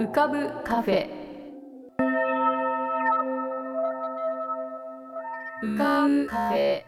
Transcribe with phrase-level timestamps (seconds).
[0.00, 1.10] 浮かぶカフェ。
[5.62, 6.82] 浮かぶカフェ。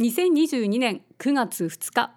[0.00, 2.10] 2022年9月2日。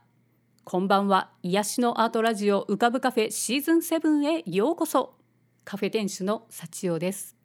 [0.63, 1.29] こんばんは。
[1.43, 5.13] 癒しのアートラジオ浮かぶカフェシーズン7へようこそ。
[5.63, 7.36] カフェ店主の幸代です。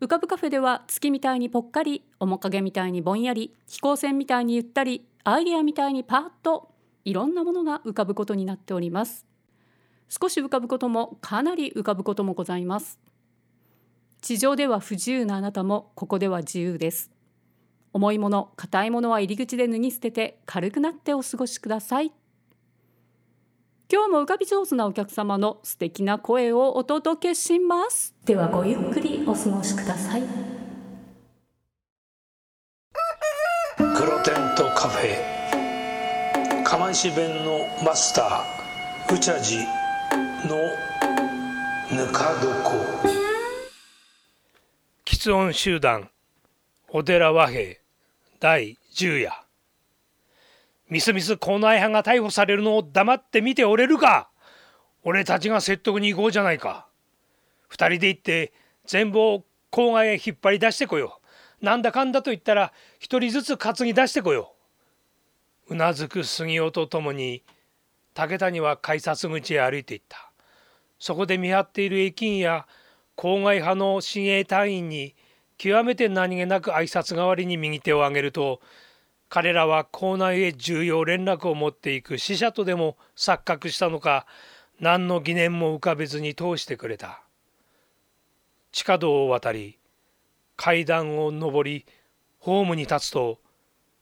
[0.00, 6.70] 浮かぶカフェでは月みたいにぽっかり面影みたいにぼんやり飛行船みたいにゆったりアイデアみたいにパーッと
[7.04, 9.26] いろんなものが浮かぶことになっております。
[10.08, 12.98] 少し浮かぶこともかなり浮かぶこともございます。
[14.22, 17.10] 地上では不自由なあなたもここでは自由です。
[17.92, 22.10] 重いもの硬いものは入り口で脱ぎ捨てて軽くなってお過ごしください。
[23.92, 28.14] 今日も浮かび上手なお客様の素敵な声をお届けします。
[28.24, 30.22] ではごゆっくりお過ごしください。
[33.76, 36.62] 黒テントカフェ。
[36.62, 40.54] 釜石弁のマスターうちゃじの
[41.90, 42.70] ぬか床。
[45.04, 46.08] 喫音集団
[46.90, 47.74] お寺和平
[48.38, 49.49] 第10夜
[50.90, 54.28] みすみす校内派が逮捕されるのを黙って見ておれるか。
[55.04, 56.88] 俺たちが説得に行こうじゃないか。
[57.68, 58.52] 二人で行って
[58.84, 61.20] 全部を郊外へ引っ張り出してこよ
[61.62, 61.64] う。
[61.64, 64.54] なんだかんだと言ったら一人ずつ担ぎ出してこよ
[65.68, 65.74] う。
[65.74, 67.44] うなずく杉尾とともに
[68.14, 70.32] 武谷は改札口へ歩いていった。
[70.98, 72.66] そこで見張っている駅員や
[73.16, 75.14] 郊外派の親衛隊員に
[75.56, 78.60] 極めて何気なく挨拶代わりに右手を上げると
[79.30, 84.26] 彼らは校内へ重要連絡を持っていく死者とでも錯覚したのか
[84.80, 87.22] 何の疑念も浮かべずに通してくれた。
[88.72, 89.78] 地下道を渡り
[90.56, 91.86] 階段を上り
[92.40, 93.38] ホームに立つと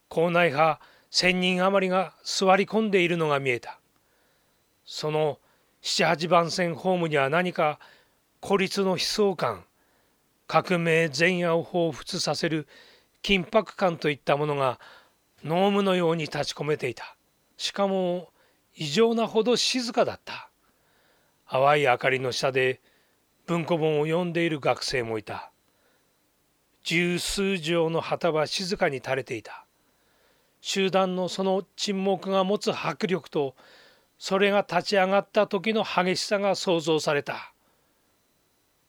[0.07, 0.81] 校内派
[1.11, 3.79] 1,000人余りが座り込んでいるのが見えた。
[4.83, 5.37] その
[5.83, 7.79] 78番線ホームには何か
[8.41, 9.63] 孤立の悲壮感
[10.47, 12.67] 革命前夜を彷彿させる
[13.21, 14.79] 緊迫感といったものが
[15.43, 17.15] 濃霧のように立ち込めていた。
[17.57, 18.29] しかも
[18.75, 20.49] 異常なほど静かだった。
[21.49, 22.81] 淡い明かりの下で
[23.47, 25.51] 文庫本を読んでいる学生もいた。
[26.83, 29.65] 十数畳の旗は静かに垂れていた。
[30.61, 33.55] 集団のその沈黙が持つ迫力と
[34.17, 37.53] それが立ち上がった時の激しさが想像された。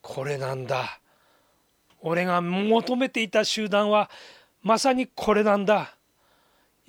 [0.03, 1.01] これなんだ。
[2.01, 4.11] 俺が求めていた集団は
[4.63, 5.97] まさにこれなんだ。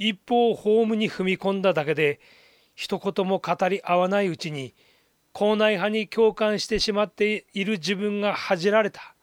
[0.10, 2.20] 一方ホームに踏み込んだだけで
[2.74, 4.74] 一言も語り合わないうちに
[5.32, 9.16] 校内派に共感してしまっている自分が恥じられた。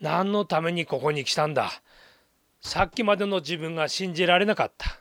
[0.00, 1.70] 何のためにここに来たんだ。
[2.62, 5.00] さっきまでの自分が信じられなかった。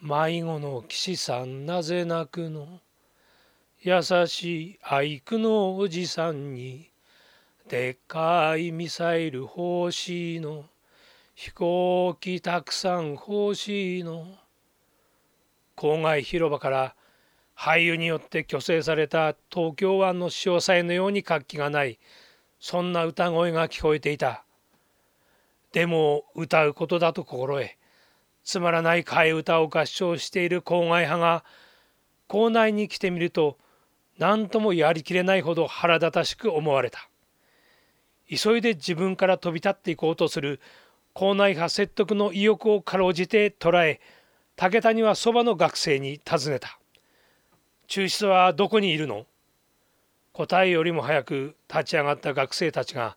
[0.00, 2.80] 迷子の騎士さんなぜ泣くの。
[3.82, 6.90] 優しい愛句のおじさんに
[7.68, 10.64] でっかいミサイル欲しいの。
[11.42, 14.26] 飛行機たくさん欲しいの。
[15.74, 16.94] 郊外広場から
[17.54, 21.98] 廃油によって虚勢された東京湾の潮騒のように活気がない。
[22.58, 24.44] そんな歌声が聞こえていた。
[25.72, 27.70] でも歌うことだと心得
[28.44, 31.42] つまらない替え歌を合唱している郊外派が
[32.28, 33.56] 校内に来てみると
[34.18, 37.08] 何ともやりきれないほど腹立たしく思われた。
[38.28, 40.60] 急いで自分から飛び立っていこうとする
[41.12, 44.00] 校内派説得の意欲をかろうじて捉え
[44.56, 46.78] 武田にはそばの学生に尋ねた
[47.88, 49.26] 「中室はどこにいるの?」
[50.32, 53.16] 答えよりも早く立ち上がった学生たちが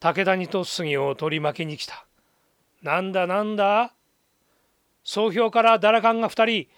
[0.00, 2.06] 武谷と杉を取り巻きに来た
[2.82, 3.94] 「なんだなんだ
[5.02, 6.70] 総評からダラカンが2人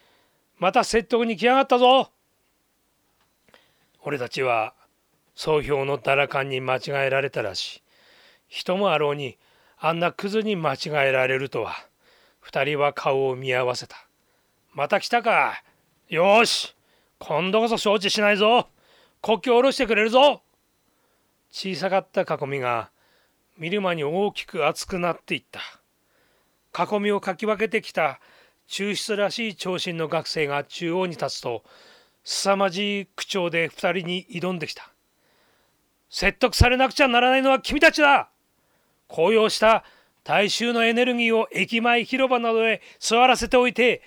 [0.57, 2.13] また説得に来やがったぞ!」
[4.03, 4.73] 俺たちは
[5.35, 7.83] 総評のダラカンに間違えられたらしい。
[8.49, 9.37] 人もあろうに
[9.79, 11.75] あんなクズに間違えられるとは。
[12.41, 13.97] 二人は顔を見合わせた。
[14.73, 15.63] また来たか。
[16.09, 16.75] よし。
[17.19, 18.69] 今度こそ承知しないぞ。
[19.21, 20.43] 国旗を下ろしてくれるぞ。
[21.51, 22.91] 小さかった囲みが
[23.59, 25.61] 見る間に大きく厚くなっていった。
[26.87, 28.21] 囲みをかき分けてきた
[28.69, 31.65] 抽出らしい長身の学生が中央に立つと
[32.25, 34.91] 凄まじい口調で二人に挑んできた。
[36.11, 38.31] 説得されなくちゃならないのは君たちだ。
[39.09, 39.85] 高揚した
[40.25, 44.03] 大衆のエネルギーを駅前広場などへ座らせておいて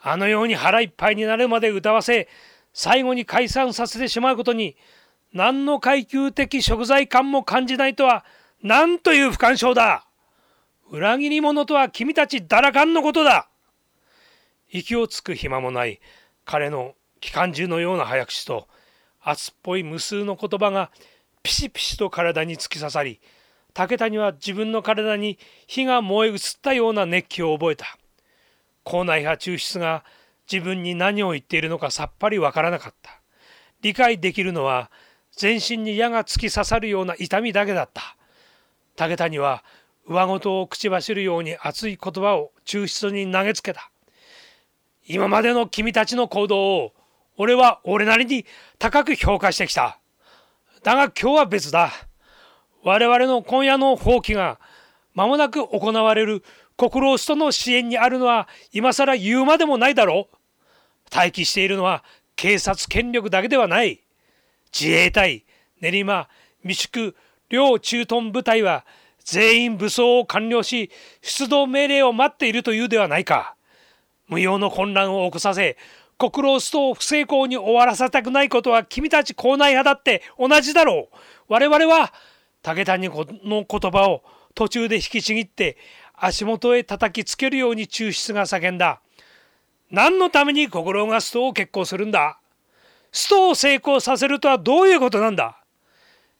[0.00, 2.28] あのように腹いっぱいになるまで歌わせ
[2.72, 4.76] 最後に解散させてしまうことに
[5.32, 8.24] 何の階級的食材感も感じないとは
[8.62, 10.06] なんという不干渉だ。
[10.90, 13.48] 裏切り者とは君たちだらかんのことだ。
[14.70, 16.00] 息をつく暇もない
[16.44, 18.68] 彼の機関銃のような早口と
[19.22, 20.90] 熱っぽい無数の言葉が
[21.42, 23.20] ピシピシと体に突き刺さり
[23.76, 27.98] 武田には自分の体に火が燃え移ったような熱気を覚えた。
[28.84, 30.02] 校内派抽出が
[30.50, 33.20] 自分に何を言っているのかさっぱりわからなかった。
[33.82, 34.90] 理解できるのは
[35.36, 38.16] 全身に矢が突き刺さるような痛みだけだった。
[38.96, 39.62] 武田には
[40.08, 43.90] 上事を口走るように熱い言葉を抽出に投げつけた。
[45.06, 46.92] 今までの君たちの行動を
[47.36, 48.46] 俺は俺なりに
[48.78, 49.98] 高く評価してきた。
[50.82, 51.92] だが今日は別だ。
[52.86, 54.60] 我々の今夜の放棄が
[55.12, 56.44] 間もなく行われる
[56.76, 60.36] 国労使との支援にあるのは今更言うまでもないだろう。
[61.12, 62.04] 待機しているのは
[62.36, 64.04] 警察権力だけではない。
[64.72, 65.44] 自衛隊
[65.80, 66.28] 練馬
[66.62, 67.16] 未宿
[67.48, 68.86] 両駐屯部隊は
[69.24, 70.92] 全員武装を完了し
[71.22, 73.56] 出動命令を待っているというではないか。
[74.28, 75.76] 無用の混乱を起こさせ
[76.18, 81.16] 国労使と不成功に終わらせたくないことは君たち校内派だって同じだろう。
[81.48, 82.12] 我々は
[82.66, 84.24] 武谷の言葉を
[84.56, 85.76] 途中で引きちぎって
[86.16, 89.00] 足元へ叩きつけるように抽出が叫んだ。
[89.92, 92.40] 何のために心がストを決行するんだ？
[93.12, 95.62] ストを成功させるとはどういうことなんだ？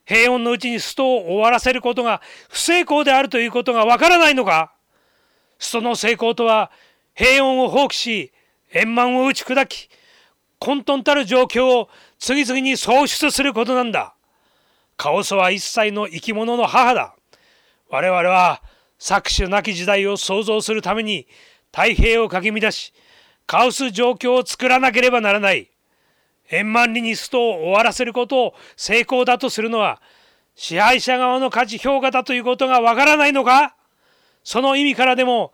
[0.04, 4.72] 平穏のうちにストを終わらせることが不成功であるということがわからないのか？
[5.60, 6.72] ストの成功とは
[7.14, 8.32] 平穏を放棄し
[8.72, 9.88] 円満を打ち砕き
[10.58, 11.88] 混沌たる状況を
[12.18, 14.15] 次々に創出することなんだ。
[14.96, 17.14] カオスは一切の生き物の母だ。
[17.88, 18.62] 我々は
[18.98, 21.26] 搾取なき時代を創造するために
[21.66, 22.94] 太平洋をかき乱し
[23.46, 25.70] カオス状況を作らなければならない。
[26.50, 30.00] 円満ににストを終わらせることを成功だとするのは
[30.54, 33.76] 支配者側の価値評価だということがわからないのか？
[34.44, 35.52] その意味からでも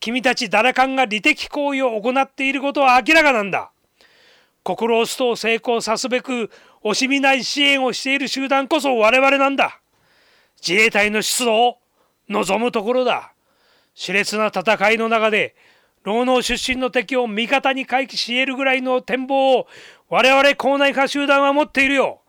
[0.00, 3.72] 君たちダラカンが利的行為を行っていることは明らかなんだ。
[4.64, 6.50] 国労ストを成功さすべく
[6.82, 9.80] 惜しみない支援をしている集団こそ我々なんだ。
[10.66, 11.78] 自衛隊の出動を
[12.30, 13.34] 望むところだ。
[13.94, 15.54] 熾烈な戦いの中で
[16.02, 19.66] 労農出身の敵を味方に回帰し得るぐらいの展望を
[20.08, 22.22] 我々校内化集団は持っているよ。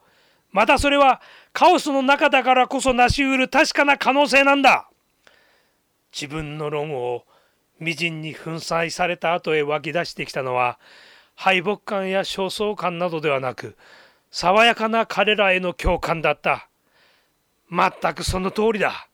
[0.52, 1.22] またそれは
[1.54, 4.90] カオスの中だからこそ成し得る確かな可能性なんだ。
[6.12, 7.24] 自分の論を
[7.82, 10.80] 微塵に粉砕された後へ湧き出してきたのは
[11.36, 13.76] 敗北感や焦燥感などではなく
[14.32, 16.68] 爽やかな彼らへの共感だった。
[17.72, 19.08] 全くその通りだ。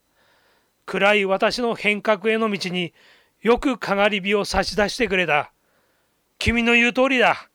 [0.88, 2.92] 暗い私の変革への道に
[3.42, 5.52] よくかがり火を差し出してくれた。
[6.40, 7.50] 君の言う通りだ。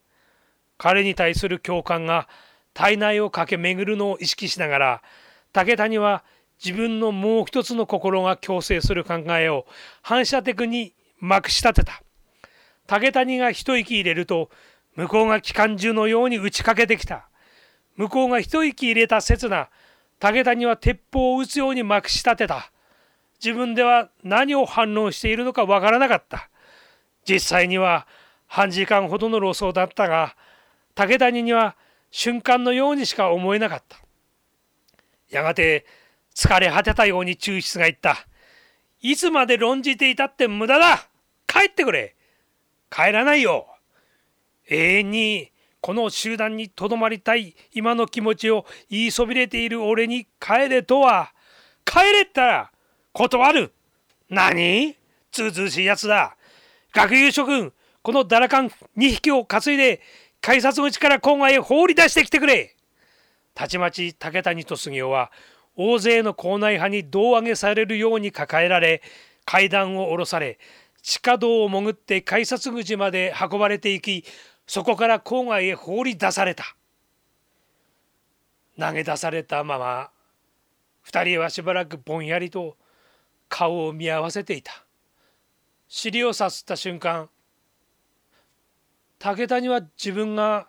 [0.79, 2.29] 彼に対する共感が
[2.73, 5.03] 体内を駆け巡るのを意識しながら
[5.53, 6.23] 武谷は
[6.65, 9.67] 自分のもう一つの心が共生する考えを
[10.03, 12.06] 反射的にまくし立てた。
[12.87, 14.51] 竹谷が一息入れると
[14.95, 17.29] 向こうが機関銃のように打ちかけてきた。
[17.97, 19.69] 向こうが一息入れた刹那
[20.19, 22.71] 竹谷は鉄砲を撃つようにまくし立てた。
[23.43, 26.49] 自分では何を反応しているのかわからなかった。
[27.29, 28.07] 実際には
[28.47, 30.37] 半時間ほどの路走だったが
[30.95, 31.77] 竹谷には
[32.11, 33.99] 瞬間のようにしか思えなかった。
[35.29, 35.85] やがて
[36.35, 38.27] 疲れ果てたように抽出が言った。
[39.01, 41.09] いつまで論じていたって無駄だ。
[41.47, 42.16] 帰ってくれ。
[42.91, 43.67] 帰らないよ。
[44.69, 47.55] 永遠にこの集団にとどまりたい。
[47.73, 51.33] 今の気持ちを言いそびれている俺に帰れとは。
[51.85, 52.71] 帰れったら
[53.13, 53.73] 断る。
[54.29, 54.97] 何？
[55.31, 56.37] ずうずうしいやつだ。
[56.93, 60.01] 学友諸君このダラカン2匹を担いで
[60.41, 62.75] 改札口から郊外へ放り出してきてくれ。
[63.55, 65.31] たちまち竹谷と杉雄は
[65.77, 69.03] 大勢の校内派に胴上げされるように抱えられ
[69.45, 70.59] 階段を下ろされ
[71.07, 74.25] 地下道を潜って改札口まで運ばれていき
[74.67, 76.65] そこから郊外へ放り出された。
[78.77, 80.11] 投げ出されたまま
[81.07, 82.77] 2人はしばらくぼんやりと
[83.49, 84.85] 顔を見合わせていた。
[85.87, 87.31] 尻をさすった瞬間
[89.21, 90.67] 武田には自分が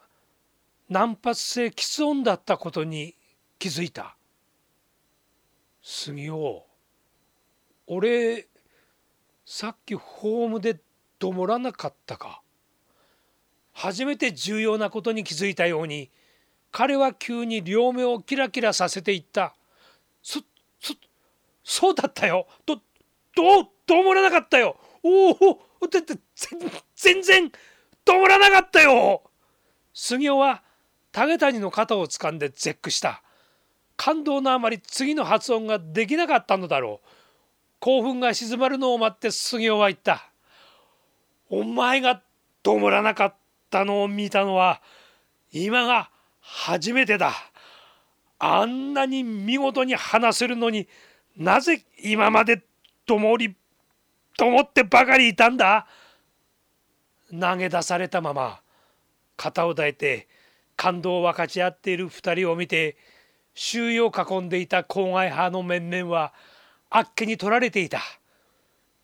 [0.87, 3.15] 難発性喫音だったことに
[3.57, 4.15] 気づいた。
[5.81, 6.63] 杉尾
[7.87, 8.47] 俺
[9.49, 10.77] さっきホームで
[11.19, 12.41] どもらなかったか。
[13.71, 16.11] 初めて重要なことに気づいたように
[16.69, 19.55] 彼は急に両目をキラキラさせていった。
[20.21, 20.41] そ
[20.81, 20.93] そ
[21.63, 22.45] そうだったよ。
[22.65, 24.77] どどうどもらなかったよ。
[25.01, 25.37] おお
[25.89, 26.19] だって
[26.97, 27.49] 全然
[28.03, 29.23] どもらなかったよ。
[29.93, 30.61] 杉尾は
[31.13, 33.23] 武谷の肩を掴んで絶句した。
[33.95, 37.16] 感動のあまり次の発音ができなかったのだろう。
[37.79, 40.29] 興奮が静まるのを待って杉尾は言った
[41.49, 42.21] 「お前が
[42.63, 43.35] 止まらなかっ
[43.69, 44.81] たのを見たのは
[45.51, 46.09] 今が
[46.41, 47.33] 初めてだ。
[48.39, 50.87] あんなに見事に話せるのに
[51.35, 52.63] なぜ今まで
[53.05, 53.55] ともり
[54.37, 55.87] と思ってばかりいたんだ？
[57.31, 58.61] 投げ出されたまま
[59.35, 60.27] 肩を抱いて
[60.75, 62.95] 感動を分かち合っている2人を見て
[63.53, 66.33] 周囲を囲んでいた郊外派の面々は
[66.89, 68.01] あっけに取られていた。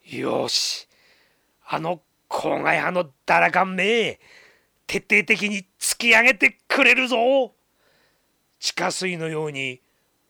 [0.05, 0.87] よし
[1.65, 4.19] あの郊外派のダラカンめ
[4.85, 7.53] 徹底的に突き上げてくれるぞ
[8.59, 9.81] 地下水のように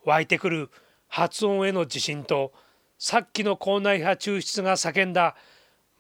[0.06, 0.70] 湧いてくる
[1.08, 2.54] 発音への自信と
[3.00, 5.36] さっきの校内派抽出が叫んだ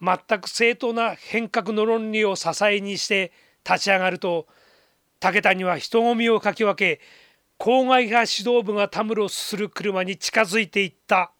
[0.02, 3.32] 全く正当な変革の論理を支えにして
[3.66, 4.48] 立ち上がると
[5.20, 7.02] 武田には人混みをかき分け
[7.58, 11.32] 郊外派指導部がたむろする車に近づいていった。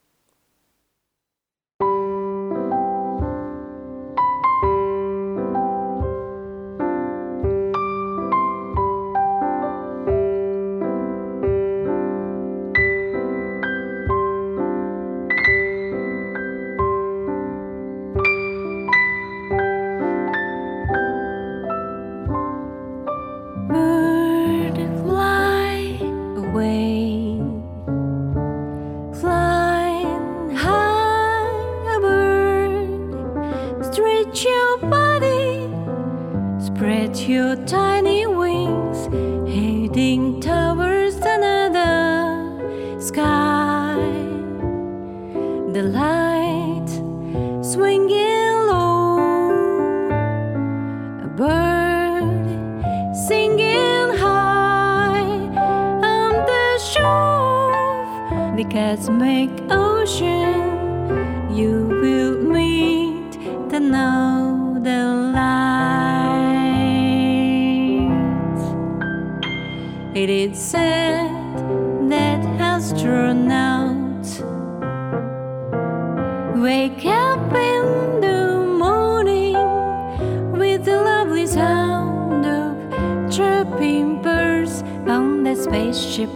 [85.64, 86.30] Spaceship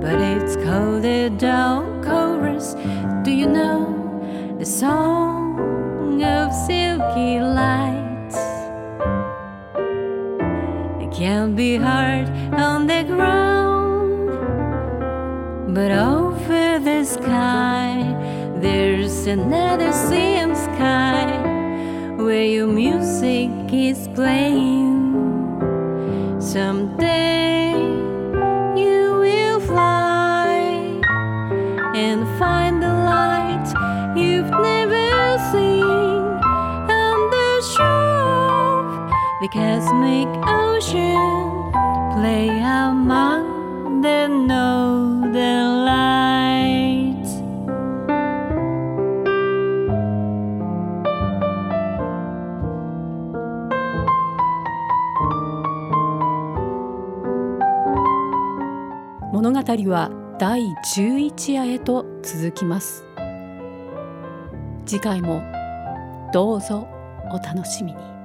[0.00, 2.74] but it's called a down chorus.
[3.24, 8.36] Do you know the song of silky lights?
[11.02, 14.30] It can't be hard on the ground,
[15.74, 17.92] but over the sky
[18.60, 21.26] there's another same sky
[22.16, 24.96] where your music is playing.
[26.40, 27.27] Someday.
[39.48, 41.72] The cosmic ocean
[42.12, 47.40] play among the northern lights.
[59.32, 60.60] Monogatari は第
[60.94, 63.02] 11夜へと続きます
[64.84, 65.42] 次回も
[66.34, 66.86] どうぞ
[67.32, 68.17] お楽しみに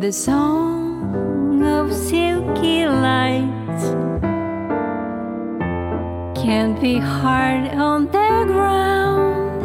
[0.00, 3.48] the song of silky light?
[6.34, 9.64] Can't be hard on the ground,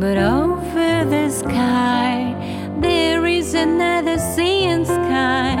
[0.00, 2.34] but over the sky
[2.80, 5.56] there is another sea and sky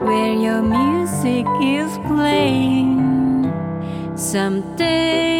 [0.00, 3.52] where your music is playing.
[4.16, 5.39] Someday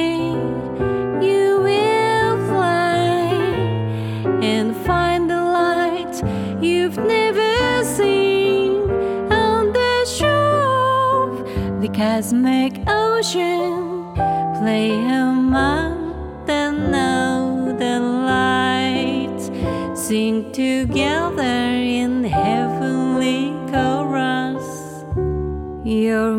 [12.01, 14.15] cosmic ocean.
[14.59, 19.51] Play among the northern lights,
[19.95, 21.61] sing together
[22.01, 24.67] in heavenly chorus.
[25.85, 26.39] Your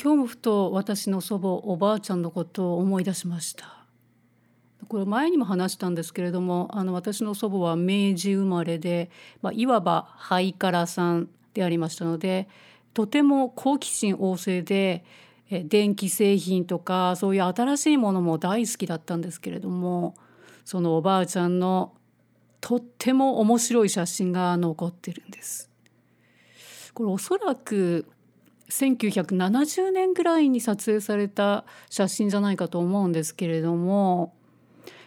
[0.00, 3.84] 今日もふと私の祖母おばあちゃんのことを思い出しました
[4.86, 9.10] これ前にも話したんですけれどもあの私の祖母は明治生まれで、
[9.42, 12.48] まあ、いわばハイカラさんでありましたので
[12.94, 15.04] とても好奇心旺盛で
[15.50, 20.14] 電気製品とかそういう新しいものも大好きだったんですけれども
[20.64, 21.92] そのおばあちゃんの
[22.60, 25.70] とっても面白い写真が残ってるんです。
[26.92, 28.06] これおそらく
[28.70, 34.34] 1970年ぐらいに撮影された写真じゃないかと思うんですけれども、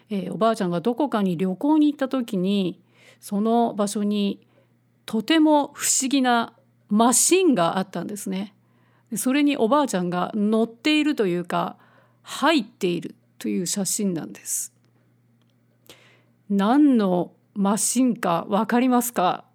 [0.10, 2.82] えーおばあちゃんがどこかに旅行に行った時に
[3.20, 4.46] その場所に
[5.06, 6.54] とても不思議な
[6.90, 8.54] マシンがあったんですね。
[9.16, 11.78] それにおばあちゃんが乗っているというか
[12.24, 14.74] 入っているという写真なんです。
[16.50, 19.46] 何のマシンか分かりますか？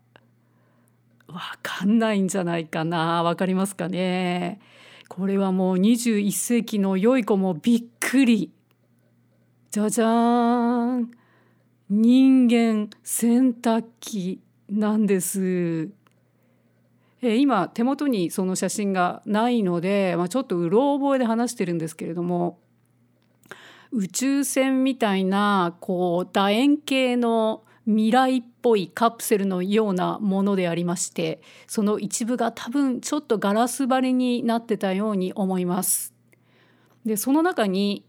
[1.28, 3.22] わかんないんじゃないかな。
[3.22, 4.60] わかりますかね。
[5.08, 8.52] これはもう21世紀の良い子もびっくり。
[9.70, 11.10] じゃじゃーん。
[11.88, 15.90] 人間洗濯機なんです。
[17.22, 22.58] え今手元にその写真がないので、まあ、ちょっとうろ覚えで話してるんですけれども。
[23.92, 36.12] 宇宙船みたいなこう楕円形の未来っぽいカプセルのようなものでありましてその一部が多分ちょっとガラス張りになってたように思います。
[37.04, 38.04] でその中に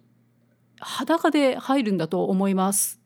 [0.79, 2.99] 裸で入るんだと思います。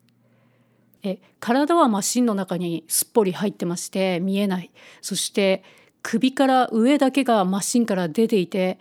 [1.02, 5.64] え体はマシンの中にすっぽり入ってまして見えないそして
[6.02, 8.78] 首から上だけがマシンから出ていて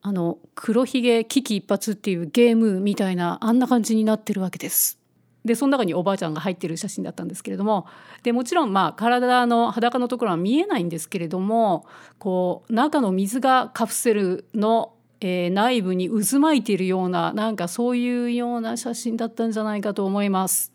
[0.00, 5.03] あの黒ひげ危機一髪っていうゲームみたいなあんな感じになってるわけです。
[5.44, 7.86] でその中におばあちゃんが入ってる写真だったんですけれども
[8.22, 11.86] でもちろんまあ体の裸のところは見えないんですけれども
[12.18, 20.72] こう中の水がカプセルの、えー内部に渦巻いているようななんかそういうような写真だったんじゃないかと思います。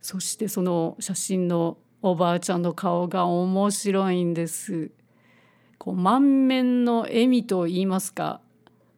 [0.00, 4.90] そしてその写真のおばあちゃんの顔が面白いんです。
[5.78, 8.40] こう満面の笑みと言いますか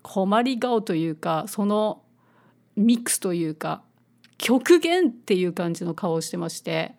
[0.03, 2.03] 困り顔というかその
[2.77, 3.83] ミックスというか
[4.43, 6.95] 極限っていう感じの顔をしてまして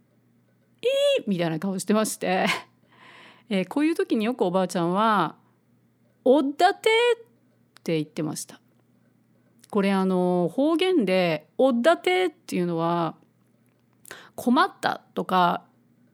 [1.16, 2.46] 「いい!」みたいな顔してまして、
[3.48, 5.36] えーこういう時によくおばあちゃんは
[6.22, 6.90] 「おだて!」
[7.80, 8.60] って言ってました。
[9.70, 13.14] これあの方言で「おだて」っていうのは
[14.34, 15.62] 困ったとか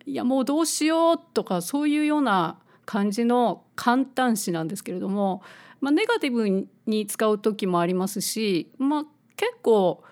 [0.04, 5.42] いやもうどうしようとかそういうような感じの簡単詞なんですけれども、
[5.80, 9.04] まあ、ネガティブに使う時もありますし、まあ、
[9.36, 10.04] 結構、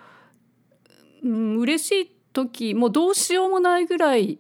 [1.24, 4.38] うん、嬉しい時もうどうしようもないぐらい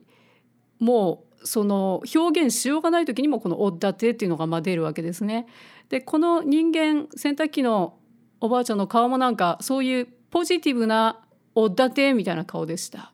[0.78, 5.46] もうその表現しようがない時にもこの「おだて」っていうのがまあ出るわけですね。
[5.88, 7.98] でこの人間洗濯機の
[8.40, 11.20] おばあちゃんの顔もなんかそういうポジティブな
[11.54, 13.12] 「おだて」みたいな顔でした。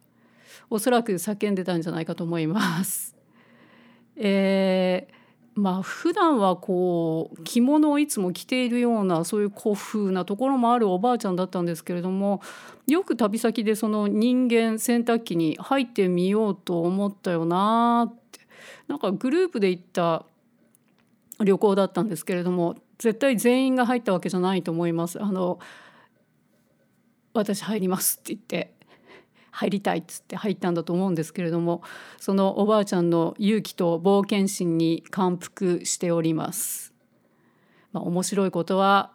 [0.69, 3.17] おそらく叫んでたんじゃないかと思います。
[4.17, 5.20] えー
[5.55, 12.41] まあ普段はこう着物をいつも着ているようなそういう古風なところもあるおばあちゃんだったんですけれども
[12.87, 18.41] よく旅先でその人間洗濯機に入ってみようと思ったよなって
[18.89, 20.25] なんかグループで行った
[21.41, 25.23] 旅行だったんですけれども絶対全員が入ったわけじゃないと思います。
[25.23, 25.59] あの
[27.33, 28.75] 私入りますって言って
[29.51, 31.83] 入りたいっつって入ったんだと思うんですけれども
[32.19, 36.95] そのおばあちゃんの勇気と冒険心に感服しております。
[37.93, 39.13] まあ、面白いことは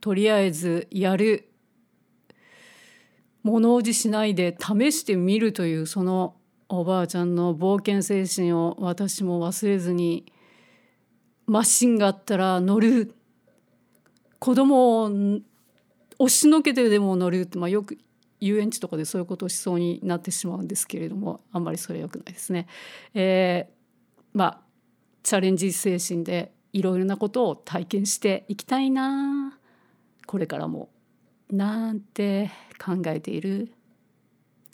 [0.00, 1.48] とりあえずやる
[3.42, 6.34] 物おじしないで試してみるというその
[6.68, 10.32] おばあちゃんの冒険精神を私も忘れずに
[11.46, 13.14] マシンがあったら乗る
[14.38, 15.10] 子供を
[16.18, 17.98] 押しのけてでも乗るって、まあ、よく
[18.40, 22.66] 遊園地とかでそういうことをしそうになってしまうんですけれどもあんまりそれは良くないですね。
[23.14, 23.72] えー、
[24.32, 24.60] まあ
[25.22, 29.58] チャレンジ精神でいろいろなことを体験していきたいな
[30.26, 30.88] これからも
[31.50, 32.50] なんて
[32.82, 33.72] 考えている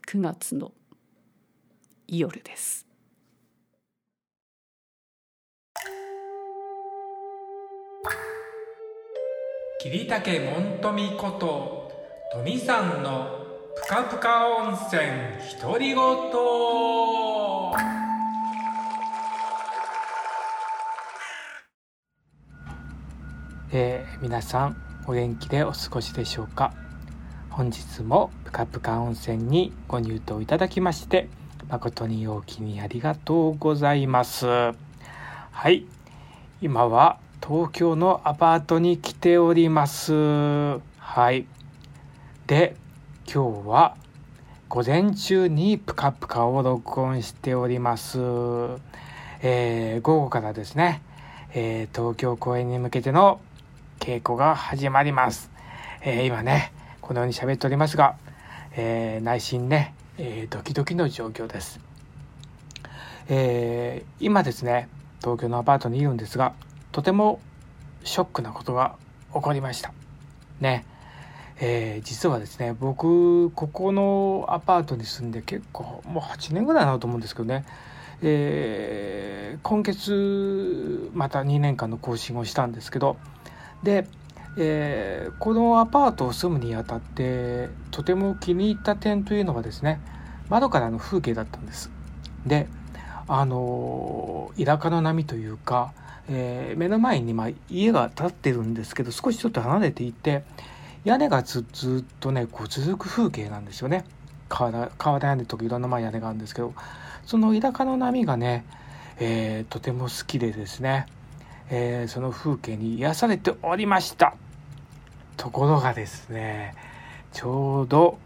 [0.07, 0.72] 9月の
[2.07, 2.87] 夜です。
[9.81, 11.92] 桐竹門富こと
[12.33, 13.46] 富さんの
[13.79, 15.03] ぷかぷか温泉
[15.61, 15.97] 独り言。
[23.73, 26.73] えー皆さんお元気でお過ごしでしょうか？
[27.51, 31.29] 本日もぷかぷか温泉にご入湯いただきまして
[31.69, 34.47] 誠に陽気にありがとうございます。
[34.47, 34.75] は
[35.69, 35.85] い。
[36.62, 40.15] 今は東京のアパートに来ております。
[40.99, 41.47] はい。
[42.47, 42.75] で
[43.33, 43.97] 今日は
[44.69, 48.19] 午前中にぷかぷかを録音しております、
[49.43, 51.03] えー午後からですね、
[51.53, 53.41] えー東京公演に向けての
[53.99, 55.51] 稽古が始まります、
[56.03, 58.17] えー今ねこのように喋っておりますが、
[58.77, 61.81] えー内心ね、えドキドキの状況です、
[63.29, 64.89] えー今ですね
[65.21, 66.55] 東京のアパートにいるんですが
[66.93, 67.41] とても
[68.05, 68.95] ショックなことが
[69.35, 69.93] 起こりました。
[70.61, 70.87] ね。
[71.59, 77.64] えー実はですね僕ここのアパートに住んで結構もう8年ぐらいになると思うんですけどね、
[78.23, 83.16] えー今月また2年間の更新をしたんですけど
[83.83, 84.07] で、
[84.59, 90.01] えーこのアパートを住むにあたってとても気に入った点というのはですね
[90.51, 91.90] 窓からの風景だったんです。
[92.45, 92.66] で
[93.29, 95.92] あの田舎の波というか、
[96.29, 100.45] えー目の前にまあ家が建ってるんですけど少しちょっと離れていて
[101.07, 104.05] 屋根がずずっとねこう続く風景なんですよね。
[104.49, 106.75] 瓦瓦屋根とかいろんなま屋根があるんですけど
[107.25, 108.64] その田舎の波がね、
[109.21, 111.07] えーとても好きでですね、
[111.71, 114.35] えーその風景に癒されておりました。
[115.37, 116.75] ところがですね
[117.33, 118.19] ちょうど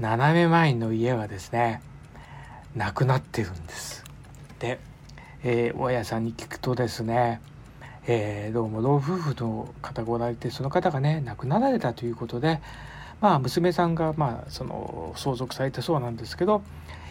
[0.00, 1.82] 斜め前の家はですね
[2.74, 4.02] なくなってるんです。
[4.60, 4.80] で、
[5.44, 7.42] えー大家さんに聞くとですね
[8.08, 12.60] えーどうも老夫婦の方がおられてその方がね亡くなられたということで
[13.20, 16.62] まあ娘さんがまあその相続されてそうなんですけど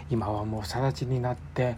[0.09, 1.75] 今はもう更地になって、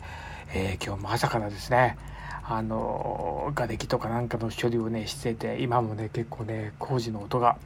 [0.54, 1.98] えー今日も朝からですね
[2.44, 7.58] あの瓦礫とかなんかの処理をねしてて今もね結構ね工事の音が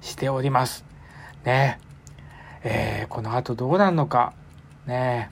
[0.00, 0.84] しております。
[1.44, 1.78] ね。
[2.64, 4.32] えーこの後どうなるのか。
[4.86, 5.30] ね。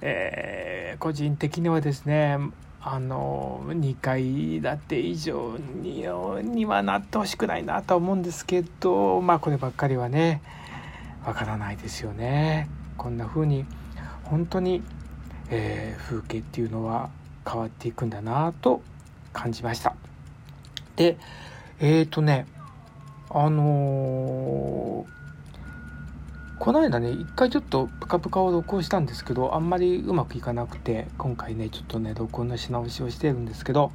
[0.00, 2.38] えー個人的にはですね
[2.88, 4.22] あの2階
[4.62, 6.06] 建て以上に
[6.44, 10.40] にはなってほしくないなとは思うんですけどまあこればっかりはね
[11.24, 12.70] わからないですよね。
[12.96, 13.64] こんな風に
[14.22, 14.84] 本当に、
[15.50, 17.10] えー風景っていうのは
[17.44, 18.80] 変わっていくんだなと
[19.32, 19.96] 感じました。
[20.94, 21.16] で
[21.80, 22.46] えっ、ー、とね
[23.30, 25.25] あのー
[26.58, 33.92] この間ね一回ちょっとプカプカを録音したんですけどあんまりうまくいかなくて今回ねちょっとね録音のし直しをしてるんですけど、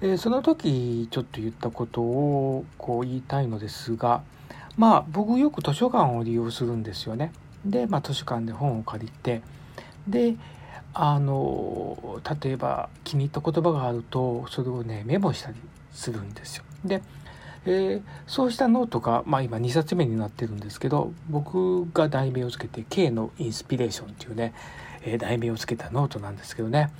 [0.00, 4.22] えーその時ちょっと言ったことをこう言いたいのですが
[4.76, 7.32] まあ僕よく図書館を利用するんですよね。
[7.64, 9.42] で、まあ、図書館で本を借りて
[10.06, 10.36] で
[10.94, 15.56] あの例えば気に入った言葉があるとそれをねメモしたり
[15.92, 16.64] するんですよ。
[16.84, 17.02] で
[17.70, 18.02] えー。
[18.26, 24.54] そうしたノートが、まあ、今2冊目になってるんですけど僕が題名をつけて「K のインスピレーション」っていうね、
[25.02, 26.90] えー題名をつけたノートなんですけどね。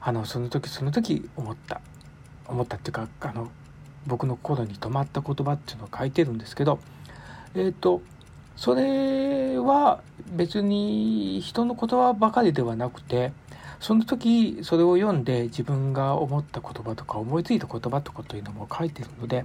[0.00, 1.80] あのその時その時思った。
[2.46, 3.48] 思ったっていうかあの
[4.06, 6.78] 僕の心に留まった言葉っていうのを書いてるんですけど
[7.54, 8.02] えっ、と
[8.56, 10.02] それは
[10.36, 13.32] 別に人の言葉ばかりではなくて
[13.84, 19.44] その時それを読んで自分が思った言葉とか思いついた言葉とかというのも書いてるので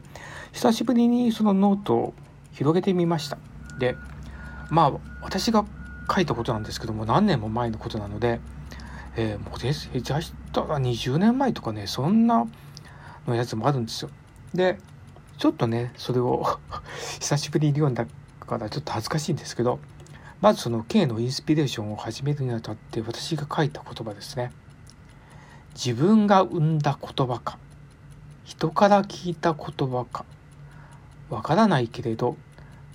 [0.53, 2.13] 久しぶりにそのノートを
[2.53, 3.37] 広げてみました。
[3.79, 3.97] で
[4.69, 5.65] まあ私が
[6.09, 8.39] 書いたことなんですけども何年も前のことなので、
[9.17, 12.47] えー、もうですじゃあしたら20年前とかねそんな
[13.27, 14.09] のやつもあるんですよ。
[14.53, 14.79] で
[15.37, 16.45] ちょっとねそれを
[17.19, 18.05] 久しぶりに読んだ
[18.39, 19.79] からちょっと恥ずかしいんですけど
[20.41, 24.51] まずその K のインスピレーションを始めるにあたって私が書いた言葉ですね。
[25.75, 27.57] 自分が生んだ言葉か。
[28.45, 30.25] 人から聞いた言葉か。
[31.29, 32.37] わからないけれど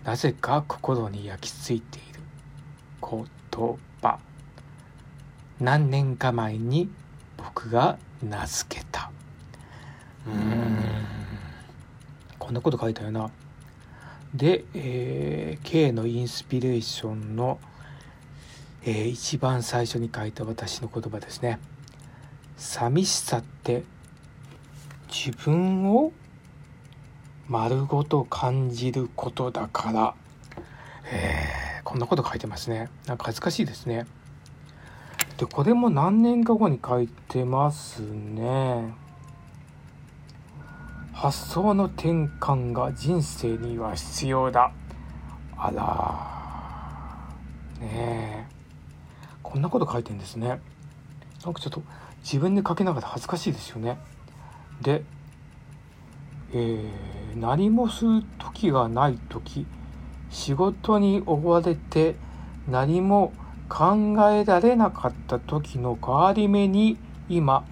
[0.05, 2.21] なぜか心に焼き付いている。
[3.01, 4.19] 言葉。
[5.61, 6.89] 何年か前に
[7.37, 9.11] 僕が名付けた。
[10.27, 10.79] うん。
[12.39, 13.31] こんなこと書いたよな
[14.35, 17.61] で、えー、K のインスピレーションの、
[18.85, 21.61] えー、一番最初に書いた私の言葉ですね。
[22.57, 23.85] 寂しさって
[25.09, 26.13] 自分を
[27.47, 30.15] 丸ごと感じることだから、
[31.13, 32.89] えー、こんなこと書いてますね。
[33.07, 34.05] なんか恥ずかしいですね。
[35.39, 39.04] でこれも何年か後に書いてますね。
[41.25, 44.75] 発想の転換が人生には必要だ。
[45.57, 45.71] あ
[47.81, 48.55] らねえ。
[49.43, 50.61] こんなこと書いてんですね。
[51.43, 51.83] なんかちょっと
[52.23, 53.97] 自分で書きながら恥ずかしいですよね。
[54.83, 55.03] で、
[56.53, 59.67] えー、何もする時がない時
[60.29, 62.17] 仕事に追われて
[62.69, 63.33] 何も
[63.71, 66.99] 考えられなかった時の変わり目に
[67.31, 67.65] 今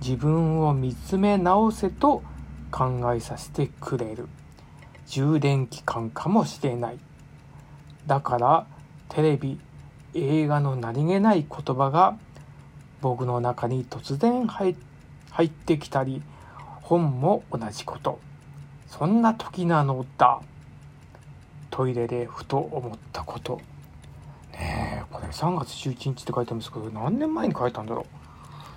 [0.00, 2.24] 自分を見つめ直せと
[2.76, 4.28] 考えさせてくれる。
[5.06, 6.98] 充電期間かもしれない。
[8.06, 8.66] だから
[9.08, 9.58] テレビ
[10.12, 12.18] 映画の何気ない言葉が
[13.00, 14.76] 僕の中に突然入
[15.42, 16.20] ってきたり
[16.82, 18.18] 本も同じこと。
[18.88, 20.42] そんな時なのだ。
[21.70, 23.58] トイレでふと思ったこと。
[24.52, 28.04] ねえこれ3月11日って書いてあるんですけど何年前に書いたんだろう。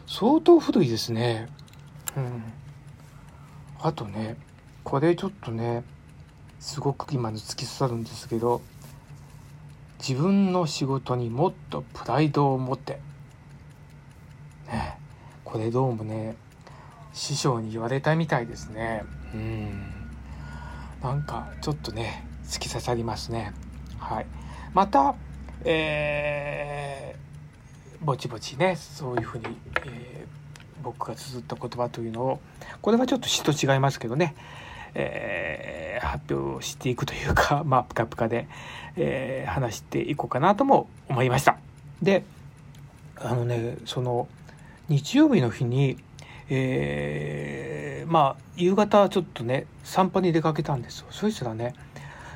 [0.10, 1.50] 相当古いですね。
[2.16, 2.54] うん。
[3.82, 4.38] あとね
[4.84, 5.84] これちょっとね
[6.60, 8.62] すごく今の突き刺さるんですけど
[10.00, 13.00] 自分の仕事にもっとプライドを持って
[14.68, 14.98] ね
[15.44, 16.36] これどうもね
[17.13, 19.04] 師匠に言われたみたいですね。
[19.34, 19.82] うん。
[21.02, 23.54] なんかちょっとね突き刺さりますね。
[23.98, 24.28] はい。
[24.74, 25.15] また
[25.65, 29.46] えー、ぼちぼちねそういうふうに、
[29.86, 30.38] えー
[30.84, 32.39] 僕が綴った言葉というのを
[32.82, 34.36] これはちょっと詩と違いますけどね、
[34.94, 38.48] えー、発表していくというか、 まあ、プカプカで、
[38.96, 41.58] えー、話していこうかなとも思いました。
[42.02, 42.24] で
[43.22, 44.30] あのねその
[44.88, 45.98] 日曜日の日に、
[46.50, 51.08] えー、まあ夕方ちょっとね散歩に出かけたんですよ。
[51.12, 51.74] そしたらね、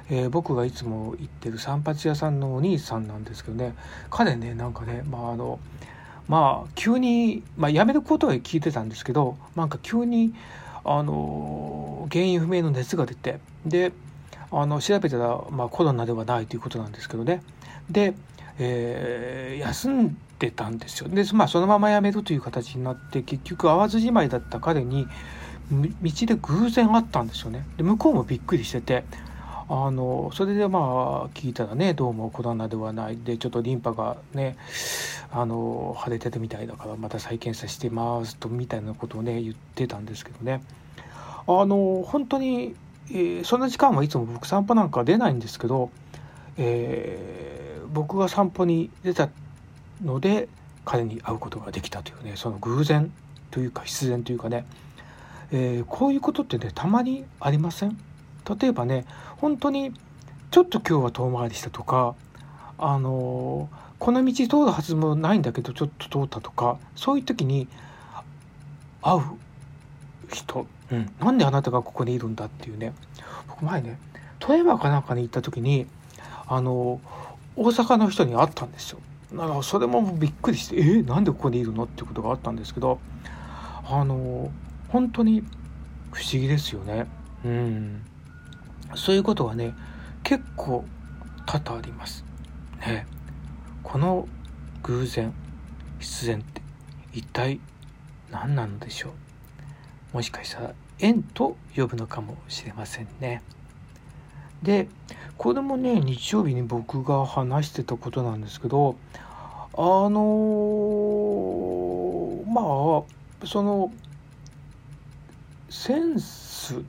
[0.09, 3.73] えー、僕がいつも行ってる散髪屋さんのお兄さんなんですけどね。
[4.09, 5.59] 彼ねなんかねまああの
[6.27, 10.33] まあ急に、まあ、辞めることは聞いてたんですけどなんか急に
[10.85, 13.91] あの原因不明の熱が出てで
[14.51, 17.41] あの調べたら、まあ、コロナではないということなんですけどね。
[17.89, 18.13] で、
[18.59, 21.09] えー、休んでたんですよ。
[21.09, 25.07] で、まあ、そのまま辞めるという形になって結局会わずじまいだった彼に
[25.71, 27.65] 道で偶然会ったんですよね。
[27.77, 29.05] で向こうもびっくりしてて
[29.69, 30.79] あのそれでま
[31.25, 33.17] あ聞いたらねどうもコロナではない。
[33.17, 34.57] でちょっとリンパがね
[35.31, 40.61] あの腫れてるみたいだからまた再検査してますとみたいなことをね言ってたんですけどね。
[41.47, 42.75] あの本当に、
[43.09, 45.89] えー、そんな時間はいつも僕散歩なんか出ないんですけど、
[46.57, 49.29] えー、僕が散歩に出た
[50.03, 50.47] ので
[50.85, 53.11] 彼に会うことができたというねその偶然
[53.51, 54.65] というか必然というかね、
[55.51, 57.97] えー、こういうことってねたまにありません？
[58.47, 59.05] 例えばね
[59.37, 59.93] 本当に
[60.51, 62.15] ちょっと今日は遠回りしたとか
[62.77, 67.67] あのこの道通るはずもないんだけどちょっと通ったとかそういう時に
[69.01, 69.21] 会う
[70.31, 72.93] 人、うん、なんであなたがここにいるんだっていうね
[73.47, 73.97] 僕前ね
[74.39, 75.87] 富山かなんかに行った時に
[76.47, 76.99] あの
[77.55, 78.99] 大阪の人に会ったんですよ。
[79.33, 82.99] だからそれもびっくりして「えー、なんでここにいるの?」ってことがあったんですけど
[83.89, 84.51] あの
[84.89, 85.43] 本当に
[86.11, 87.07] 不思議ですよね。
[87.45, 88.01] うん
[88.95, 89.73] そういうことがね
[90.23, 90.85] 結構
[91.45, 92.23] 多々あります。
[92.79, 93.05] ね。
[93.83, 94.27] この
[94.83, 95.33] 偶然
[95.99, 96.61] 必然って
[97.13, 97.59] 一体
[98.31, 100.15] 何なのでしょう？
[100.15, 103.41] もしかしたら縁と呼ぶのかもしれませんね。
[104.61, 104.87] で
[105.37, 108.95] これもね日曜日に僕が話してたことなんですけど
[109.75, 110.13] あの
[112.47, 113.91] まあその
[115.69, 116.81] センス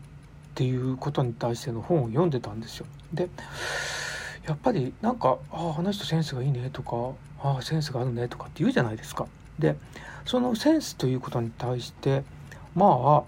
[0.55, 2.87] っていうことに対しての本を読んでたんですよ。
[3.13, 3.29] で
[4.47, 7.11] やっぱりなんか「あああの人センスがいいね」とか
[7.43, 9.27] 「ああセンスがあるね」とかって言うじゃないですか。
[9.59, 9.77] で
[10.25, 12.23] そのセンスということに対して
[12.77, 13.23] まあ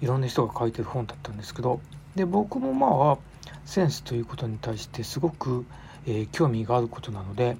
[0.00, 1.80] いろんな人が書いてる本だったんですけど
[2.16, 3.18] で僕もまあ
[3.66, 5.66] センスということに対してすごく、
[6.06, 7.58] えー、興味があることなので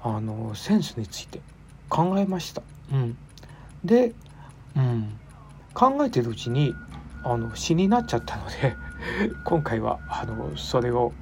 [0.00, 1.40] あのセンスについて
[1.88, 2.62] 考えました。
[2.92, 3.18] うん、
[3.84, 4.12] で、
[4.76, 5.18] うん、
[5.74, 6.72] 考えてるうちに
[7.24, 8.76] あの詩になっちゃったので
[9.44, 11.12] 今回はあのそれを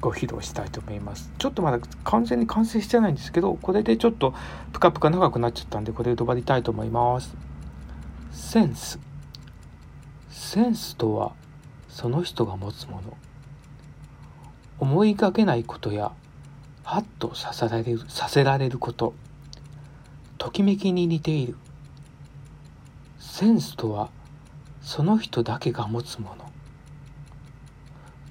[0.00, 1.30] ご披露したいと思います。
[1.38, 4.34] ちょっとまだ完全に完成してないんですけどこれでちょっと
[4.72, 7.34] プカプカ長くなっちゃったんでこれで飛ばりたいと思います。
[8.32, 8.98] センス。
[10.30, 11.32] センスとは
[11.88, 13.16] その人が持つもの。
[14.80, 16.10] 思いがけないことや
[16.82, 19.14] ハッとさせられるさせられること。
[20.38, 21.56] ときめきに似ている。
[23.20, 24.10] センスとは
[24.82, 26.50] その人だけが持つもの。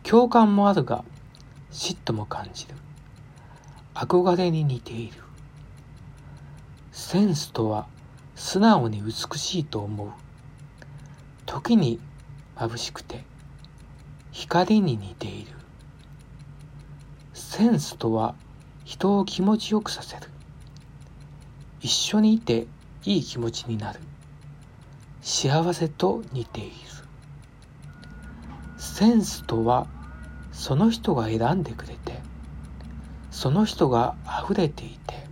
[0.04, 1.04] 共感もあるが
[1.72, 2.76] 嫉妬も感じる。
[3.96, 5.24] 憧れに似ている。
[6.92, 7.88] センスとは
[8.36, 10.10] 素直に美しいと思う。
[11.46, 12.00] 時に
[12.56, 13.24] 眩しくて
[14.32, 15.52] 光に似ている。
[17.34, 18.36] センスとは
[18.84, 20.24] 人を気持ちよくさせる。
[21.80, 22.68] 一緒にいて
[23.06, 24.00] いい気持ちになる。
[25.22, 26.92] 幸せと似ている。
[28.82, 29.88] センスとは
[30.52, 32.20] その人が選んでくれて
[33.30, 35.26] その人が溢れていて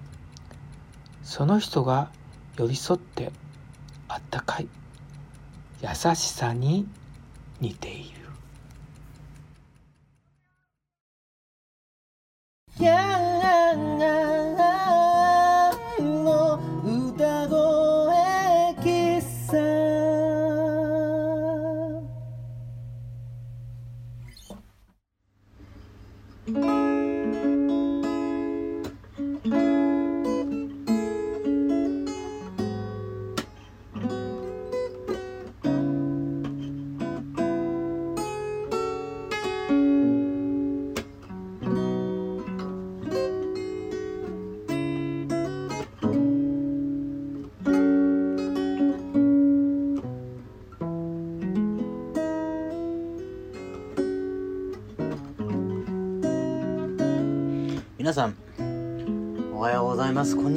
[1.23, 2.09] その人が
[2.57, 3.31] 寄り添って
[4.07, 4.67] あったかい
[5.81, 6.87] 優しさに
[7.59, 8.29] 似ている
[12.83, 13.08] 「や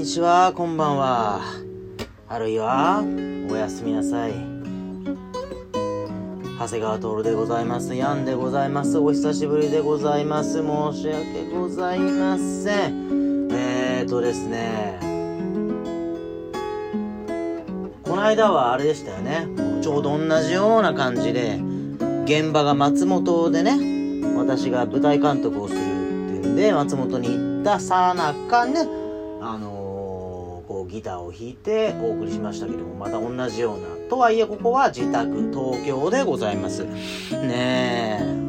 [0.03, 0.53] にちは。
[0.53, 1.41] こんばんは。
[2.29, 3.05] あるいは、
[3.49, 4.33] おやすみなさい。
[6.59, 7.95] 長谷川徹でございます。
[7.95, 8.99] ヤンでございます。
[8.99, 10.55] お久しぶりでございます。
[10.55, 10.61] 申
[10.93, 13.49] し訳ございません。
[13.53, 14.99] えーとですね。
[18.03, 19.47] この間はあれでしたよね。
[19.83, 21.61] ちょうど同じような感じで、
[22.25, 23.79] 現場が松本でね、
[24.37, 25.83] 私が舞台監督をするっ
[26.43, 29.02] てんで松本に行ったさなかね
[29.45, 36.85] あのー、こうギターを弾いてお送りしましたけどもまた同じようなとはいえここは自宅東京でございます。
[36.85, 38.43] ねえ。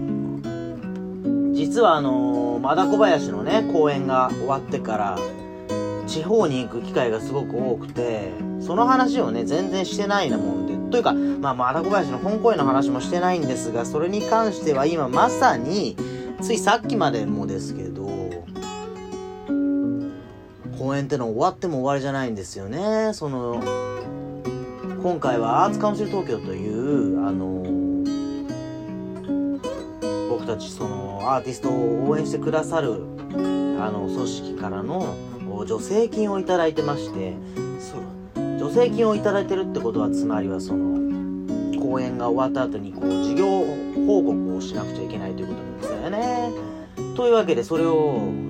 [1.53, 5.17] 実はあのー、マダ小林のね公演が終わってから
[6.05, 8.29] 地方に行く機会がすごく多くて
[8.59, 15.97] その話をね全然してないなもんでというかまあマダ小林の本公演の話もしてないんですがそれに関しては今まさに
[16.41, 18.03] ついさっきまでもですけど
[20.83, 23.63] 公演っての終わっても終わりじゃないんですよねその
[25.01, 27.63] 今回はアーツカウンシル東京というあの
[30.29, 32.95] 僕たちそのアーティストを応援してくださる
[33.31, 35.15] あの組織からの
[35.65, 37.37] 助成金を頂いてまして
[38.59, 43.45] 助成金を頂いてるってことはつまりはその公演が終わった後にこう事業
[44.05, 46.73] 報告をしなくちゃいけないということなんですよね。
[47.15, 48.42] というわけでそれを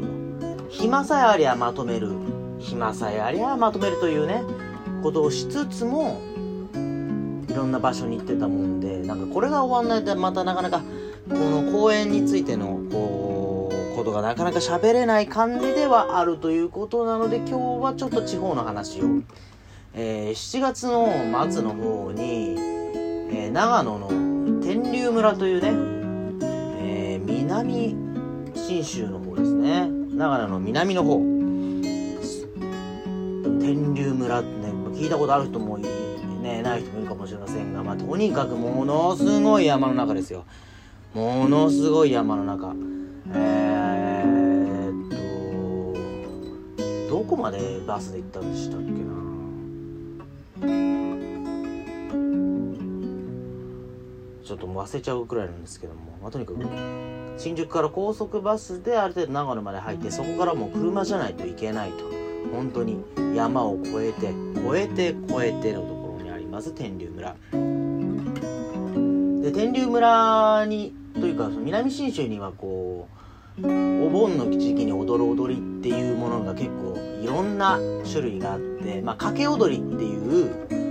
[0.74, 2.34] 暇さえありゃまとめる。
[2.64, 4.42] 暇さえありゃまとめるというね
[5.04, 6.22] ことをしつつも
[7.50, 10.82] いろんな場所に行ってたもんでなんかこれが終わんないとまたなかなか
[11.30, 19.06] この公演についてのこうことがなかなか喋れない感じではあるということなので今日はちょっと地方の話を、
[19.94, 21.08] えー、7月の
[21.52, 24.08] 末の方に、えー、長野の
[24.62, 25.70] 天竜村というね、
[26.80, 27.96] えー、南
[28.56, 29.93] 信州の方ですね。
[30.16, 31.18] 長野の南の方。
[33.60, 35.86] 天竜村ってね聞いたことある人もいい
[36.42, 40.46] ねない人もいるかもしれませんが、まあ、とにかくものすごい山の中ですよ。
[41.14, 42.76] ものすごい山の中。
[43.34, 45.10] えー、っ
[47.10, 48.98] とどこまでバスで行ったんでしたっけな。
[54.44, 56.60] ちょっと忘れちゃうくらいなんですけども、まあ、とにかく
[57.38, 62.06] 新宿から高速バスである程度長野まで入ってそこからもう車じゃないといけないと。
[62.52, 63.04] 本当に
[63.36, 64.34] 山を越えて
[64.68, 67.36] 越えて越えてのところにあります天竜村。
[69.42, 73.08] で天竜村にというかその南信州にはこ
[73.62, 77.80] うお盆の時期に踊る踊りっていうものが結構いろんな
[78.10, 80.83] 種類があってまあ掛け踊りっていう、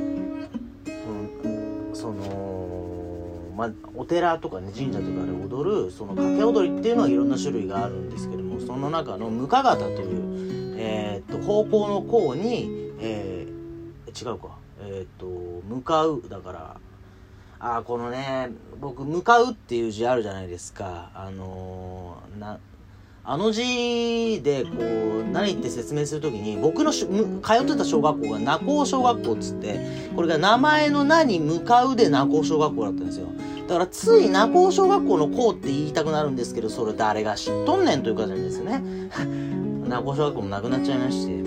[3.62, 13.52] まあお寺とかね神社とかで踊るその掛け踊りっていうのはいろんな種類があるんですけどもその中の向方という、えーっと方向の向に、えー
[14.14, 14.58] 違うか。
[14.84, 15.26] えーっと
[15.66, 16.22] 向かう。
[16.28, 16.76] だから
[17.60, 18.50] あーこのね
[18.80, 21.10] 僕「向かう」っていう字あるじゃないですか。
[21.14, 22.58] あのーな
[23.24, 29.78] あの字でこう何って説明するときに僕のし通ってた小学校が名高小学校っつって
[30.16, 33.28] これが名前の名に向かうで名高小学校だったんですよ。
[33.68, 38.82] だからつい名高小学校の校って言いたくなるんですけどそれ誰が知っとんねんという感じなんですよね。
[39.88, 41.42] 名高小学校もなくなっちゃいまして。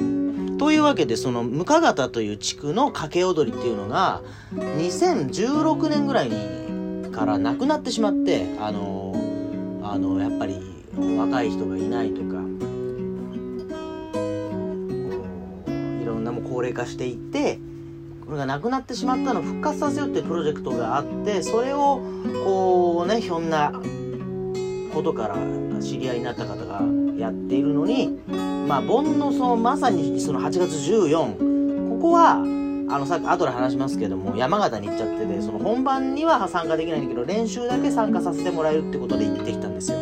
[0.58, 4.22] というわけでその向方という地区の掛け踊りっていうのが
[4.56, 9.14] 2016年ぐらいにからなくなってしまってあの
[9.84, 10.65] あのやっぱり
[10.98, 12.42] 若い人がいないとか。
[16.02, 17.60] いろんなも高齢化していって
[18.26, 22.02] これがなくなってしまったのを復活させようっていうプロジェクトがあってそれを
[22.44, 23.72] こうねひょんな
[24.94, 25.38] ことから
[25.82, 26.82] 知り合いになった方が
[27.18, 28.20] やっているのに
[28.68, 32.34] まあ盆のそのまさにその8月14ここは
[32.88, 39.98] あのさっき後で話しますけども山形に行っちゃっててその本番には参加できないんだけど練習だけ参加させてもらえるってことで行ってきたんですよ。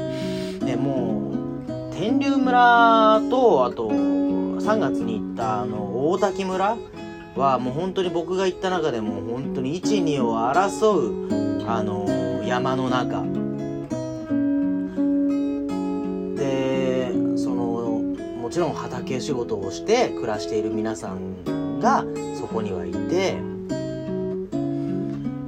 [0.65, 1.31] でも
[1.91, 6.77] う天竜村とあと3月に行ったあの大滝村
[7.35, 13.23] はもう本当に僕が行った中でも本当に12を争うあの山の中。
[16.35, 18.01] でその
[18.41, 22.05] もちろん畑仕事をして暮らしている皆さんが
[22.35, 23.37] そこにはいて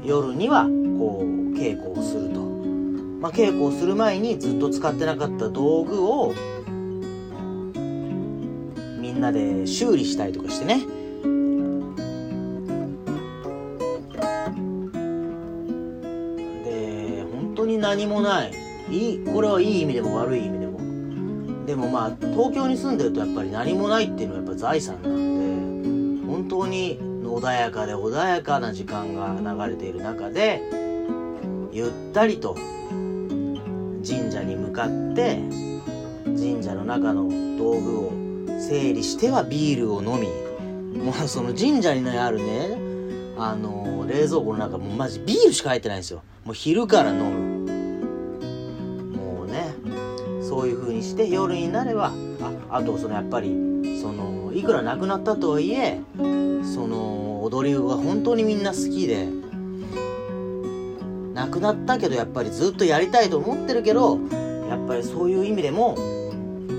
[0.04, 0.66] 夜には
[0.98, 1.26] こう
[1.58, 2.35] 稽古をすると、
[3.26, 6.32] まあ、稽古をする前にずっと使ってなかった道具を
[9.00, 10.82] みんなで修理したりとかしてね。
[16.66, 18.54] で本当に何もない。
[18.92, 21.66] いいこれはいい意味でも悪い意味でも。
[21.66, 30.62] でもまあ東京に住んでるとやっぱり何もないっていうのはやっぱ財産なんで本当に穏やかで穏やかな時間が流れている中で
[31.72, 32.56] ゆったりと
[34.76, 35.40] 神社に向かって
[36.26, 38.12] 神社の中の道具を
[38.60, 40.28] 整理してはビールを飲み
[41.02, 42.78] もうその神社にねあるね
[43.38, 46.22] あの冷蔵庫の中もうマジビールしか入ってないんですよ。
[46.46, 47.66] もう昼から飲む。
[49.18, 49.74] もうね
[50.42, 52.14] そういう風にして夜になれば
[52.70, 53.50] ああとそのやっぱり
[54.02, 59.28] そのいくら亡くなったとはいえその踊りが本当にみんな好きで
[61.34, 64.18] 亡くなったけどやっぱりずっとやりたいと思ってるけど
[64.70, 65.98] やっぱりそういう意味でも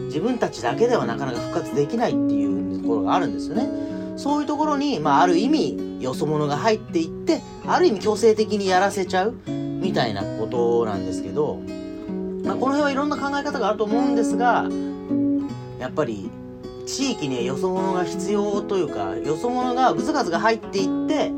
[0.07, 3.68] 自分たちだけではなかなか復活できないっていうところがあるんですよね。
[4.16, 11.61] そういうところに、まあ、ある意味よそ者が入っていってある意味強制的にやらせちゃうみたいなことなんですけど、
[12.45, 14.68] まあ、この辺はいろんな考え方があると思うんですが
[15.78, 16.30] やっぱり
[16.87, 21.30] 地域によそ者が必要というかよそ者がぐずがずが入っていって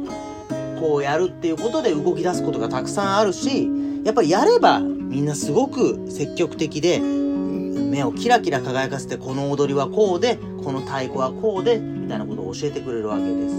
[0.78, 3.68] こうやるっていうことで動き出すことがたくさんあるし
[4.04, 13.54] やっぱりやればみんなすごく積極的で目をキラキラ輝かせてこの踊りはこうでこの太鼓はこうでみたいなことを教えてくれるわけです。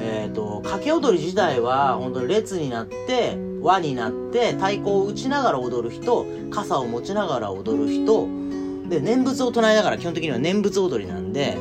[0.00, 8.28] えっ、と掛け踊り自体は本当に列になって輪になって太鼓を打ちながら踊る人傘を持ちながら踊る人
[8.88, 11.58] で念仏を唱えながら基本的には念仏踊りなんで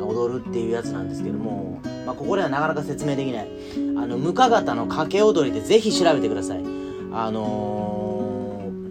[0.00, 3.48] 踊るっていうやつなんですけども、まあ、ここではなかなか説明できない
[3.96, 6.58] あの向方の掛け踊りでぜひ調べてください
[7.12, 7.95] あのー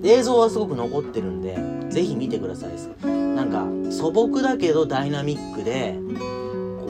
[0.06, 1.58] 映像はすごく残ってるんで
[1.90, 2.70] ぜひ見てください
[3.10, 5.96] なんか素朴だけどダイナミックで
[6.80, 6.86] こ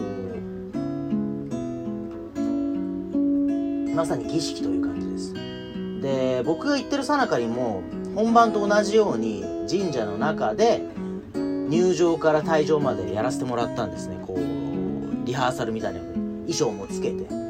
[3.16, 5.34] うまさに儀式という感じです。
[6.02, 7.82] で僕が行ってるさなかにも
[8.14, 10.84] 本番と同じように神社の中で
[11.34, 14.20] 入場から退場までやらせてもらったんですね。
[14.26, 17.45] こうリハーサルみたいな衣装もつけて。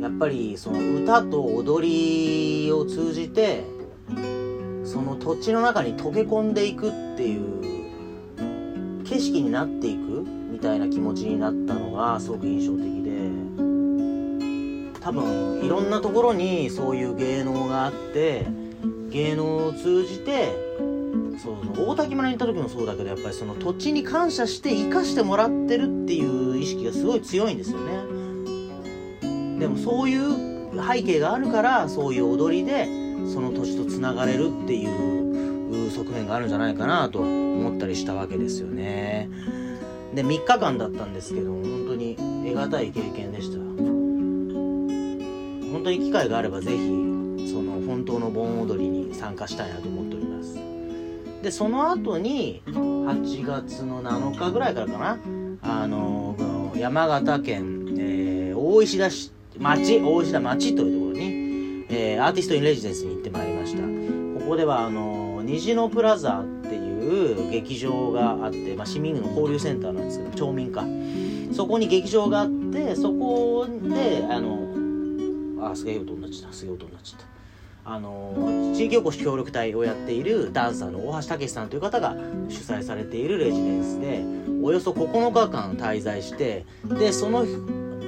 [0.00, 3.64] やっぱりその歌と踊りを通じて
[4.84, 12.82] その土地の中に溶け込んでいくっていう景色になっていくみたいな気持ちになったのがすごく印象的
[14.92, 18.46] で多分いろんなところにそういう芸能があって
[19.10, 20.52] 芸能を通じて
[21.38, 28.17] そうそう大滝村に行った時もそうだけどやっぱりその土地に感謝して生かしてもらってるっていう意識がすごい強いんですよね。
[29.58, 32.86] でもそういう背景があるからそういう踊りで
[33.32, 39.28] その土地とつながれるっていう側面があるんじゃないかなと思ったりしたわけですよね。
[40.14, 43.58] で3日間だったんですけど本当に得難い経験でした。
[43.58, 43.76] 本
[45.84, 46.76] 当に機会があればぜひ
[47.50, 50.58] その本当の盆踊りに参加したいなと思っております。
[51.42, 55.18] でその後に8月の7日ぐらいからかな
[55.62, 56.36] あの
[56.76, 63.82] 山形県、えー大石田市町大石田町というところに、えーアーティストインレジデンスに行ってまいりました。
[63.82, 70.84] ここではあの虹のプラザっていう劇場があって、まあ、市民の交流センターなんですけど町民か
[71.52, 76.56] そこに劇場があってそこであのあすげえ音になっちゃった。
[76.56, 77.26] すげえ音になっちゃった。
[77.90, 82.14] あの地域おこし協力隊をやっているダンサーの大橋武さんという方が
[82.48, 84.22] 主催されているレジデンスで
[84.62, 87.44] およそ9日間滞在してでその、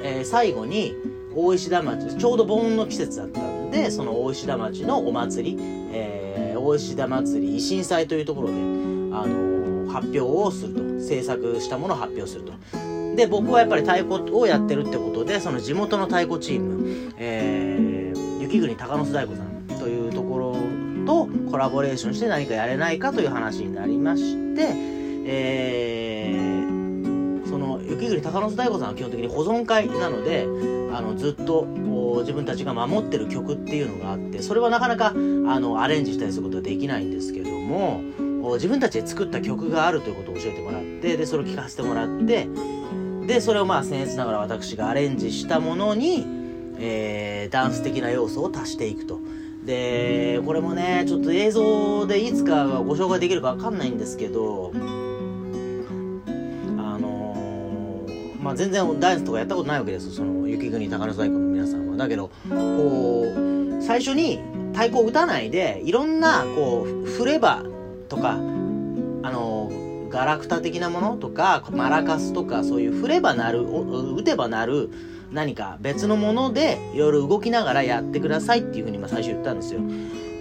[0.02, 0.94] えー最後に
[1.34, 5.58] 大石田町ちょうど盆の季節だったんでその大石田町のお祭り、
[5.92, 10.90] えー大石田祭り維新祭というところで、あの発表をすると。
[11.00, 12.52] 制作したものを発表すると。
[13.16, 20.56] で僕はやっぱり太鼓をやってるってことでその地元の太鼓チーム、えー雪国高野須太鼓さんというところ
[21.06, 24.74] とコラボレーションして何かやれないかという話になりまして、
[25.26, 26.69] えー
[27.90, 30.46] 雪国高野太鼓さんは基本的に保存会なので
[30.92, 31.66] あのずっと
[32.20, 38.00] 自分たちが守ってる曲っていうのがあってそれはなかなかあのアレンジしたりすることはできないんですけども
[38.54, 42.48] 自分たちで作った曲があるということを教えてもらってでそれを聴かせてもらって
[43.26, 46.26] でそれをまあ僭越ながら私がアレンジしたものに、
[46.78, 49.20] えーダンス的な要素を足していくと。
[49.64, 54.72] でこれもねちょっと映像でいつかご紹介できるかわかんないんですけど
[58.50, 60.12] まあ全然ダンスとかやったことないわけです。
[60.12, 61.96] その雪国高野太鼓の皆さんは。
[61.96, 64.40] だけどこう最初に
[64.72, 67.62] 太鼓を打たないでいろんなこう振れば
[68.08, 68.38] とかあ
[69.30, 69.70] の
[70.10, 74.90] ガラクタ的なものとかマラカスとかそういう振ればなる打てばなる
[75.30, 79.80] 何か別のものでいろいろ動きながらやってくださいっていうふうに最初言ったんですよ。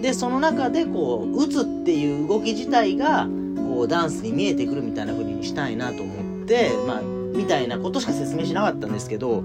[0.02, 9.44] でその中でこう打つっていう動き自体がこうダンスに見えてくるみたいな風にしたいなと思ってまあみたいなことしか説明しなかったんですけど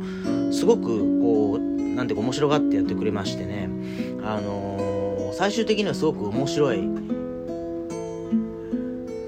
[0.52, 1.60] すごくこう
[1.96, 3.70] なんていうか面白がってやってくれましてね。
[4.24, 4.96] あのー
[5.38, 6.80] 最終的にはすごく面白い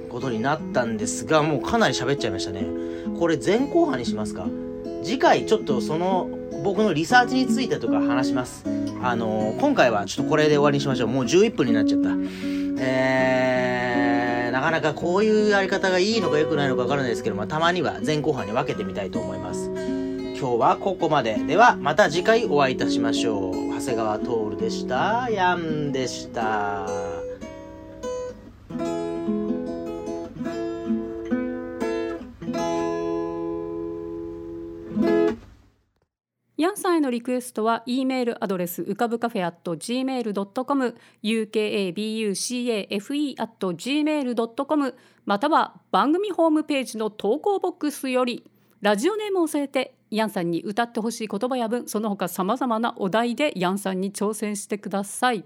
[0.10, 2.66] ことになったんですがもうかなり喋っちゃいましたね。
[3.20, 4.48] これ前後半にしますか。
[5.04, 6.30] 次回ちょっとその
[6.64, 8.64] 僕のリサーチについてとか話します。
[9.04, 11.10] あのー今回はちょっとこれで終わりにしましょう。
[11.10, 12.10] もう11分になっちゃった。
[12.80, 13.57] えー、
[14.68, 19.72] かなかこういうやり方がいいのか良くないのかわからないですけど、まあ、たまには前後半に分けてみたいと思います。
[20.40, 21.36] 今日はここまで。
[21.36, 23.74] ではまた次回お会いいたしましょう。
[23.80, 25.30] 長谷川徹でした。
[25.32, 27.17] ヤンでした。
[36.98, 44.96] へのリクエストは E メールアドレスうかぶカフェ at gmail.com ukabucafe at gmail.com
[45.26, 48.50] または番組ホームページの投稿ボックスより
[48.82, 55.46] ラジオネームを添えてヤンさんに歌ってほしい言葉や文その他さまざまなお題でヤンさんに挑戦してください。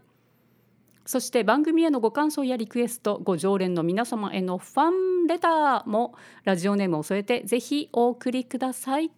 [1.05, 9.11] そして番組へのご感想やリクエストご常連の皆様へのファンレターもラジオネームを添えてぜひお送りください。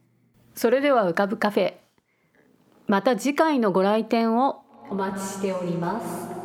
[0.55, 1.73] それでは浮かぶカフェ
[2.87, 6.42] また次回のご来店をお待ちしております。